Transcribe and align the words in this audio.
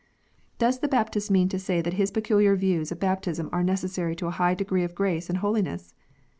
Does 0.57 0.79
the 0.79 0.87
Baptist 0.87 1.29
mean 1.29 1.47
to 1.49 1.59
say 1.59 1.79
that 1.79 1.93
his 1.93 2.09
peculiar 2.09 2.55
views 2.55 2.91
of 2.91 2.99
baptism 2.99 3.49
are 3.51 3.61
necessary 3.63 4.15
to 4.15 4.25
a 4.25 4.31
high 4.31 4.55
degree 4.55 4.83
of 4.83 4.95
grace 4.95 5.29
and 5.29 5.37
holiness 5.37 5.93